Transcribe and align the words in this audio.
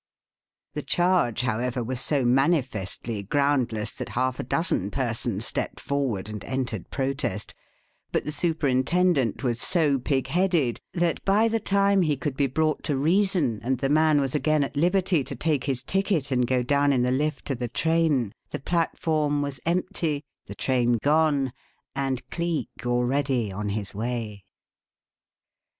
The 0.73 0.81
charge, 0.81 1.41
however, 1.41 1.83
was 1.83 2.01
so 2.01 2.25
manifestly 2.25 3.21
groundless 3.21 3.91
that 3.91 4.09
half 4.17 4.39
a 4.39 4.43
dozen 4.43 4.89
persons 4.89 5.45
stepped 5.45 5.79
forward 5.79 6.27
and 6.27 6.43
entered 6.43 6.89
protest; 6.89 7.53
but 8.11 8.25
the 8.25 8.31
superintendent 8.31 9.43
was 9.43 9.61
so 9.61 9.99
pig 9.99 10.25
headed 10.25 10.79
that 10.95 11.23
by 11.23 11.47
the 11.47 11.59
time 11.59 12.01
he 12.01 12.17
could 12.17 12.35
be 12.35 12.47
brought 12.47 12.81
to 12.85 12.97
reason, 12.97 13.59
and 13.61 13.77
the 13.77 13.89
man 13.89 14.19
was 14.19 14.33
again 14.33 14.63
at 14.63 14.75
liberty 14.75 15.23
to 15.23 15.35
take 15.35 15.65
his 15.65 15.83
ticket 15.83 16.31
and 16.31 16.47
go 16.47 16.63
down 16.63 16.91
in 16.91 17.03
the 17.03 17.11
lift 17.11 17.45
to 17.45 17.53
the 17.53 17.67
train, 17.67 18.33
the 18.49 18.57
platform 18.59 19.43
was 19.43 19.59
empty, 19.67 20.23
the 20.47 20.55
train 20.55 20.93
gone, 21.03 21.53
and 21.95 22.27
Cleek 22.31 22.71
already 22.87 23.51
on 23.51 23.69
his 23.69 23.93
way. 23.93 24.45